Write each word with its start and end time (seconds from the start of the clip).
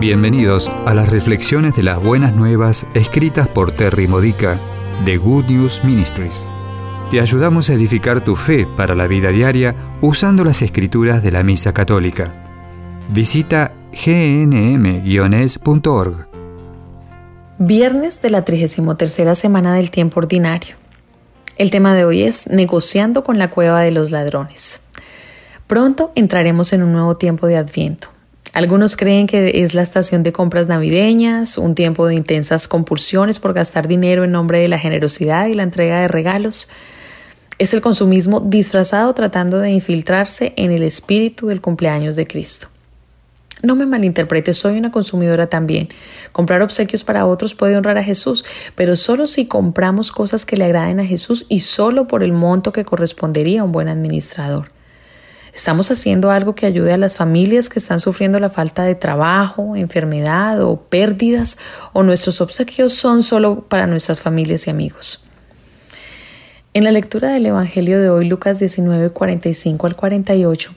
Bienvenidos 0.00 0.70
a 0.86 0.94
las 0.94 1.08
reflexiones 1.08 1.74
de 1.74 1.82
las 1.82 2.00
buenas 2.00 2.32
nuevas 2.32 2.86
escritas 2.94 3.48
por 3.48 3.72
Terry 3.72 4.06
Modica 4.06 4.56
de 5.04 5.16
Good 5.16 5.46
News 5.46 5.82
Ministries. 5.82 6.48
Te 7.10 7.20
ayudamos 7.20 7.68
a 7.68 7.74
edificar 7.74 8.20
tu 8.20 8.36
fe 8.36 8.64
para 8.76 8.94
la 8.94 9.08
vida 9.08 9.30
diaria 9.30 9.74
usando 10.00 10.44
las 10.44 10.62
escrituras 10.62 11.20
de 11.24 11.32
la 11.32 11.42
Misa 11.42 11.74
Católica. 11.74 12.32
Visita 13.08 13.72
gnm-es.org. 13.90 15.08
Viernes 17.58 18.22
de 18.22 18.30
la 18.30 18.44
33 18.44 19.36
semana 19.36 19.74
del 19.74 19.90
tiempo 19.90 20.20
ordinario. 20.20 20.76
El 21.56 21.72
tema 21.72 21.96
de 21.96 22.04
hoy 22.04 22.22
es 22.22 22.46
negociando 22.46 23.24
con 23.24 23.36
la 23.36 23.50
cueva 23.50 23.80
de 23.80 23.90
los 23.90 24.12
ladrones. 24.12 24.80
Pronto 25.66 26.12
entraremos 26.14 26.72
en 26.72 26.84
un 26.84 26.92
nuevo 26.92 27.16
tiempo 27.16 27.48
de 27.48 27.56
Adviento. 27.56 28.16
Algunos 28.54 28.96
creen 28.96 29.26
que 29.26 29.62
es 29.62 29.74
la 29.74 29.82
estación 29.82 30.22
de 30.22 30.32
compras 30.32 30.66
navideñas, 30.68 31.58
un 31.58 31.74
tiempo 31.74 32.06
de 32.06 32.14
intensas 32.14 32.66
compulsiones 32.66 33.38
por 33.38 33.52
gastar 33.52 33.88
dinero 33.88 34.24
en 34.24 34.32
nombre 34.32 34.58
de 34.58 34.68
la 34.68 34.78
generosidad 34.78 35.46
y 35.46 35.54
la 35.54 35.62
entrega 35.62 36.00
de 36.00 36.08
regalos. 36.08 36.68
Es 37.58 37.74
el 37.74 37.80
consumismo 37.80 38.40
disfrazado 38.40 39.12
tratando 39.14 39.58
de 39.58 39.70
infiltrarse 39.70 40.54
en 40.56 40.70
el 40.70 40.82
espíritu 40.82 41.48
del 41.48 41.60
cumpleaños 41.60 42.16
de 42.16 42.26
Cristo. 42.26 42.68
No 43.60 43.74
me 43.74 43.86
malinterprete, 43.86 44.54
soy 44.54 44.78
una 44.78 44.92
consumidora 44.92 45.48
también. 45.48 45.88
Comprar 46.30 46.62
obsequios 46.62 47.02
para 47.02 47.26
otros 47.26 47.54
puede 47.54 47.76
honrar 47.76 47.98
a 47.98 48.04
Jesús, 48.04 48.44
pero 48.76 48.94
solo 48.94 49.26
si 49.26 49.46
compramos 49.46 50.12
cosas 50.12 50.44
que 50.44 50.56
le 50.56 50.64
agraden 50.64 51.00
a 51.00 51.04
Jesús 51.04 51.44
y 51.48 51.60
solo 51.60 52.06
por 52.06 52.22
el 52.22 52.32
monto 52.32 52.70
que 52.72 52.84
correspondería 52.84 53.62
a 53.62 53.64
un 53.64 53.72
buen 53.72 53.88
administrador. 53.88 54.77
¿Estamos 55.58 55.90
haciendo 55.90 56.30
algo 56.30 56.54
que 56.54 56.66
ayude 56.66 56.92
a 56.92 56.98
las 56.98 57.16
familias 57.16 57.68
que 57.68 57.80
están 57.80 57.98
sufriendo 57.98 58.38
la 58.38 58.48
falta 58.48 58.84
de 58.84 58.94
trabajo, 58.94 59.74
enfermedad 59.74 60.62
o 60.62 60.80
pérdidas? 60.82 61.58
¿O 61.92 62.04
nuestros 62.04 62.40
obsequios 62.40 62.92
son 62.92 63.24
solo 63.24 63.62
para 63.62 63.88
nuestras 63.88 64.20
familias 64.20 64.68
y 64.68 64.70
amigos? 64.70 65.24
En 66.74 66.84
la 66.84 66.92
lectura 66.92 67.30
del 67.30 67.46
Evangelio 67.46 68.00
de 68.00 68.08
hoy, 68.08 68.28
Lucas 68.28 68.60
19, 68.60 69.10
45 69.10 69.84
al 69.88 69.96
48, 69.96 70.70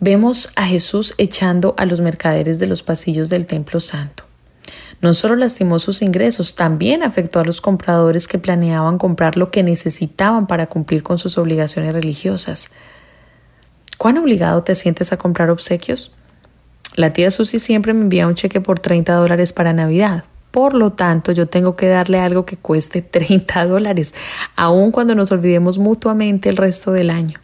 vemos 0.00 0.50
a 0.56 0.64
Jesús 0.64 1.12
echando 1.18 1.74
a 1.76 1.84
los 1.84 2.00
mercaderes 2.00 2.58
de 2.58 2.68
los 2.68 2.82
pasillos 2.82 3.28
del 3.28 3.46
Templo 3.46 3.80
Santo. 3.80 4.24
No 5.02 5.12
solo 5.12 5.36
lastimó 5.36 5.78
sus 5.78 6.00
ingresos, 6.00 6.54
también 6.54 7.02
afectó 7.02 7.40
a 7.40 7.44
los 7.44 7.60
compradores 7.60 8.28
que 8.28 8.38
planeaban 8.38 8.96
comprar 8.96 9.36
lo 9.36 9.50
que 9.50 9.62
necesitaban 9.62 10.46
para 10.46 10.68
cumplir 10.68 11.02
con 11.02 11.18
sus 11.18 11.36
obligaciones 11.36 11.92
religiosas. 11.92 12.70
¿Cuán 13.98 14.18
obligado 14.18 14.62
te 14.62 14.74
sientes 14.74 15.12
a 15.12 15.16
comprar 15.16 15.50
obsequios? 15.50 16.12
La 16.96 17.12
tía 17.12 17.30
Susi 17.30 17.58
siempre 17.58 17.94
me 17.94 18.02
envía 18.02 18.26
un 18.26 18.34
cheque 18.34 18.60
por 18.60 18.78
30 18.78 19.14
dólares 19.14 19.52
para 19.52 19.72
Navidad. 19.72 20.24
Por 20.50 20.74
lo 20.74 20.92
tanto, 20.92 21.32
yo 21.32 21.46
tengo 21.48 21.76
que 21.76 21.88
darle 21.88 22.18
algo 22.18 22.46
que 22.46 22.56
cueste 22.56 23.02
30 23.02 23.66
dólares, 23.66 24.14
aun 24.54 24.90
cuando 24.90 25.14
nos 25.14 25.32
olvidemos 25.32 25.78
mutuamente 25.78 26.48
el 26.48 26.56
resto 26.56 26.92
del 26.92 27.10
año. 27.10 27.40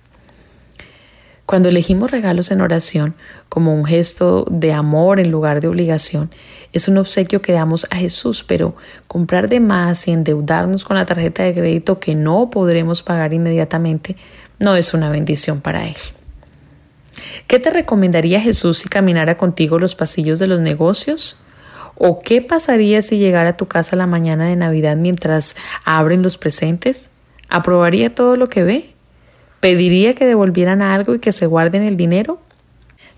Cuando 1.45 1.69
elegimos 1.69 2.11
regalos 2.11 2.51
en 2.51 2.61
oración 2.61 3.15
como 3.49 3.75
un 3.75 3.85
gesto 3.85 4.47
de 4.51 4.73
amor 4.73 5.21
en 5.21 5.31
lugar 5.31 5.61
de 5.61 5.69
obligación, 5.69 6.31
es 6.73 6.89
un 6.89 6.97
obsequio 6.97 7.43
que 7.43 7.53
damos 7.53 7.87
a 7.91 7.97
Jesús, 7.97 8.45
pero 8.47 8.75
comprar 9.09 9.49
de 9.49 9.61
más 9.61 10.09
y 10.09 10.13
endeudarnos 10.13 10.85
con 10.85 10.97
la 10.97 11.05
tarjeta 11.05 11.43
de 11.43 11.53
crédito 11.53 11.99
que 11.99 12.15
no 12.15 12.49
podremos 12.49 13.03
pagar 13.03 13.35
inmediatamente 13.35 14.17
no 14.59 14.77
es 14.77 14.95
una 14.95 15.11
bendición 15.11 15.61
para 15.61 15.87
Él. 15.87 15.97
¿Qué 17.53 17.59
te 17.59 17.69
recomendaría 17.69 18.41
Jesús 18.41 18.79
si 18.79 18.89
caminara 18.89 19.37
contigo 19.37 19.79
los 19.79 19.95
pasillos 19.95 20.39
de 20.39 20.47
los 20.47 20.61
negocios? 20.61 21.37
¿O 21.97 22.19
qué 22.19 22.41
pasaría 22.41 23.03
si 23.03 23.19
llegara 23.19 23.51
a 23.51 23.57
tu 23.59 23.69
casa 23.69 23.95
la 23.95 24.07
mañana 24.07 24.47
de 24.47 24.57
Navidad 24.57 24.97
mientras 24.97 25.55
abren 25.85 26.23
los 26.23 26.39
presentes? 26.39 27.11
¿Aprobaría 27.51 28.15
todo 28.15 28.37
lo 28.37 28.49
que 28.49 28.63
ve? 28.63 28.95
¿Pediría 29.61 30.15
que 30.15 30.25
devolvieran 30.25 30.81
algo 30.81 31.15
y 31.15 31.19
que 31.19 31.31
se 31.31 31.45
guarden 31.45 31.83
el 31.83 31.99
dinero? 31.99 32.41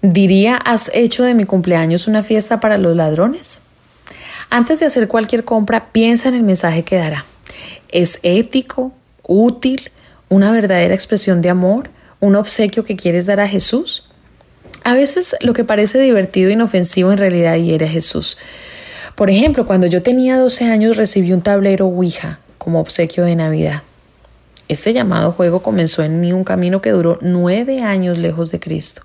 ¿Diría, 0.02 0.56
has 0.56 0.90
hecho 0.94 1.22
de 1.22 1.34
mi 1.34 1.44
cumpleaños 1.44 2.08
una 2.08 2.24
fiesta 2.24 2.58
para 2.58 2.76
los 2.76 2.96
ladrones? 2.96 3.62
Antes 4.50 4.80
de 4.80 4.86
hacer 4.86 5.06
cualquier 5.06 5.44
compra, 5.44 5.92
piensa 5.92 6.28
en 6.28 6.34
el 6.34 6.42
mensaje 6.42 6.82
que 6.82 6.96
dará. 6.96 7.24
¿Es 7.88 8.18
ético, 8.24 8.92
útil, 9.22 9.92
una 10.28 10.50
verdadera 10.50 10.92
expresión 10.92 11.40
de 11.40 11.50
amor? 11.50 11.88
un 12.20 12.36
obsequio 12.36 12.84
que 12.84 12.96
quieres 12.96 13.26
dar 13.26 13.38
a 13.38 13.46
Jesús? 13.46 14.08
A 14.84 14.92
veces 14.92 15.34
lo 15.40 15.54
que 15.54 15.64
parece 15.64 15.98
divertido 15.98 16.50
e 16.50 16.52
inofensivo 16.52 17.10
en 17.10 17.16
realidad 17.16 17.56
hiere 17.56 17.86
a 17.86 17.88
Jesús. 17.88 18.36
Por 19.14 19.30
ejemplo, 19.30 19.66
cuando 19.66 19.86
yo 19.86 20.02
tenía 20.02 20.38
12 20.38 20.66
años 20.66 20.98
recibí 20.98 21.32
un 21.32 21.40
tablero 21.40 21.86
Ouija 21.86 22.38
como 22.58 22.80
obsequio 22.80 23.24
de 23.24 23.34
Navidad. 23.34 23.82
Este 24.68 24.92
llamado 24.92 25.32
juego 25.32 25.62
comenzó 25.62 26.02
en 26.02 26.20
mí 26.20 26.34
un 26.34 26.44
camino 26.44 26.82
que 26.82 26.90
duró 26.90 27.18
nueve 27.22 27.80
años 27.82 28.18
lejos 28.18 28.50
de 28.50 28.60
Cristo. 28.60 29.02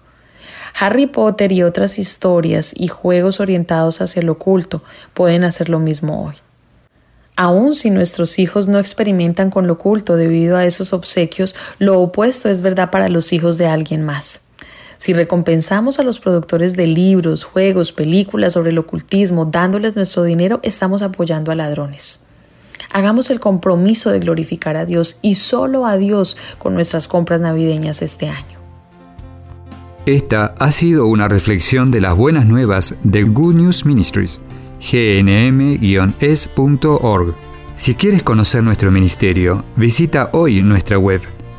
Harry 0.77 1.07
Potter 1.07 1.53
y 1.53 1.63
otras 1.63 1.97
historias 1.97 2.73
y 2.75 2.89
juegos 2.89 3.39
orientados 3.39 4.01
hacia 4.01 4.21
lo 4.21 4.33
oculto 4.33 4.83
pueden 5.13 5.45
hacer 5.45 5.69
lo 5.69 5.79
mismo 5.79 6.25
hoy. 6.25 6.35
Aun 7.37 7.73
si 7.73 7.89
nuestros 7.89 8.37
hijos 8.37 8.67
no 8.67 8.79
experimentan 8.79 9.49
con 9.49 9.65
lo 9.65 9.73
oculto 9.73 10.17
debido 10.17 10.57
a 10.57 10.65
esos 10.65 10.91
obsequios, 10.91 11.55
lo 11.77 12.01
opuesto 12.01 12.49
es 12.49 12.59
verdad 12.61 12.91
para 12.91 13.07
los 13.07 13.31
hijos 13.31 13.57
de 13.57 13.67
alguien 13.67 14.03
más. 14.03 14.48
Si 14.99 15.13
recompensamos 15.13 15.97
a 16.01 16.03
los 16.03 16.19
productores 16.19 16.75
de 16.75 16.85
libros, 16.85 17.45
juegos, 17.45 17.93
películas 17.93 18.51
sobre 18.51 18.71
el 18.71 18.79
ocultismo 18.79 19.45
dándoles 19.45 19.95
nuestro 19.95 20.23
dinero, 20.23 20.59
estamos 20.61 21.03
apoyando 21.03 21.53
a 21.53 21.55
ladrones. 21.55 22.25
Hagamos 22.91 23.29
el 23.29 23.39
compromiso 23.39 24.11
de 24.11 24.19
glorificar 24.19 24.75
a 24.75 24.85
Dios 24.85 25.17
y 25.21 25.35
solo 25.35 25.85
a 25.85 25.95
Dios 25.95 26.35
con 26.57 26.73
nuestras 26.73 27.07
compras 27.07 27.39
navideñas 27.39 28.01
este 28.01 28.27
año. 28.27 28.59
Esta 30.05 30.53
ha 30.59 30.69
sido 30.71 31.07
una 31.07 31.29
reflexión 31.29 31.91
de 31.91 32.01
las 32.01 32.17
buenas 32.17 32.45
nuevas 32.45 32.95
de 33.01 33.23
Good 33.23 33.55
News 33.55 33.85
Ministries 33.85 34.41
gnm-es.org. 34.81 35.75
Si 37.77 37.95
quieres 37.95 38.21
conocer 38.21 38.63
nuestro 38.63 38.91
ministerio, 38.91 39.63
visita 39.77 40.29
hoy 40.33 40.61
nuestra 40.61 40.99
web. 40.99 41.21